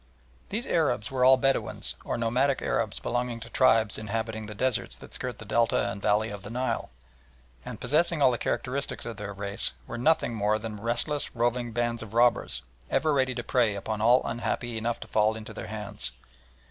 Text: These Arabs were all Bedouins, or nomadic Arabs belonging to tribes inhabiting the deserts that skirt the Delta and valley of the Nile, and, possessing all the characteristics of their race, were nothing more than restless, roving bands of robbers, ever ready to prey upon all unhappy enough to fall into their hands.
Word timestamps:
These 0.49 0.65
Arabs 0.65 1.11
were 1.11 1.23
all 1.23 1.37
Bedouins, 1.37 1.93
or 2.03 2.17
nomadic 2.17 2.59
Arabs 2.63 2.99
belonging 2.99 3.39
to 3.41 3.51
tribes 3.51 3.99
inhabiting 3.99 4.47
the 4.47 4.55
deserts 4.55 4.97
that 4.97 5.13
skirt 5.13 5.37
the 5.37 5.45
Delta 5.45 5.89
and 5.91 6.01
valley 6.01 6.31
of 6.31 6.41
the 6.41 6.49
Nile, 6.49 6.89
and, 7.63 7.79
possessing 7.79 8.19
all 8.19 8.31
the 8.31 8.39
characteristics 8.39 9.05
of 9.05 9.17
their 9.17 9.31
race, 9.31 9.73
were 9.85 9.99
nothing 9.99 10.33
more 10.33 10.57
than 10.57 10.77
restless, 10.77 11.35
roving 11.35 11.71
bands 11.71 12.01
of 12.01 12.15
robbers, 12.15 12.63
ever 12.89 13.13
ready 13.13 13.35
to 13.35 13.43
prey 13.43 13.75
upon 13.75 14.01
all 14.01 14.23
unhappy 14.25 14.75
enough 14.75 14.99
to 15.01 15.07
fall 15.07 15.35
into 15.37 15.53
their 15.53 15.67
hands. 15.67 16.09